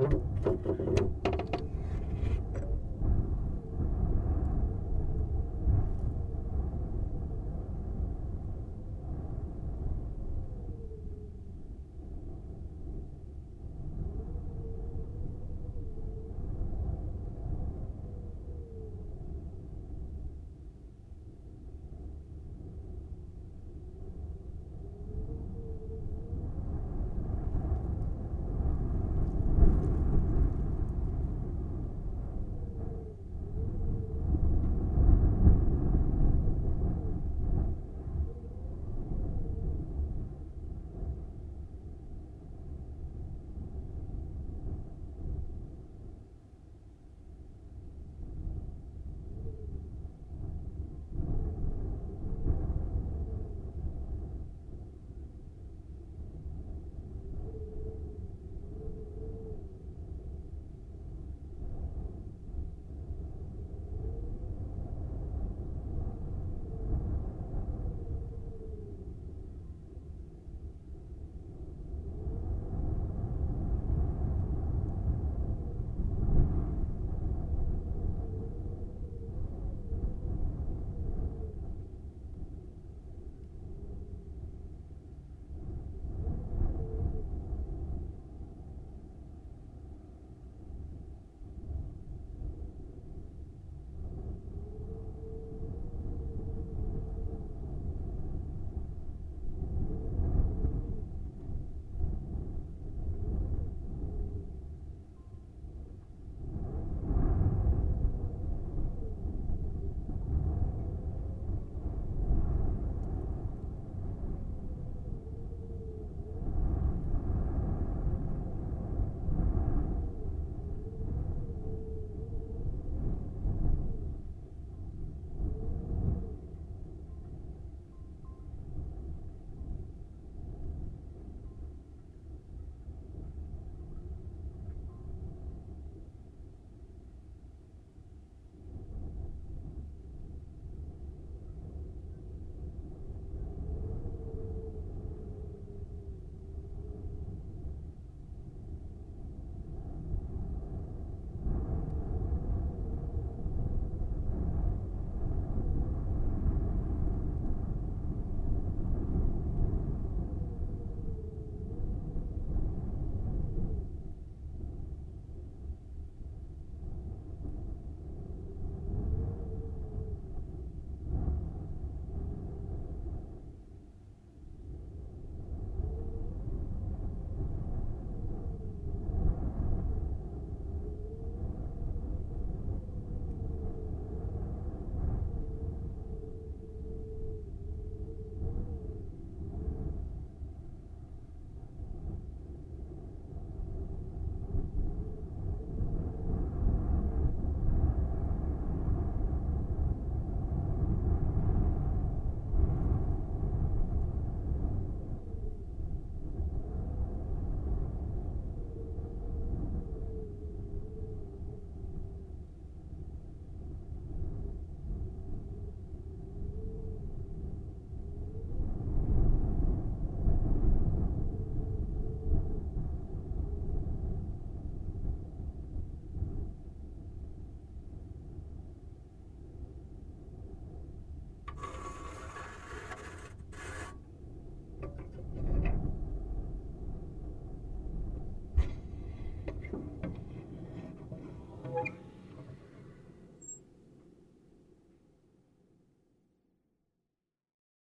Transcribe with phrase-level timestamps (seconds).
[0.00, 1.29] Mm-hmm.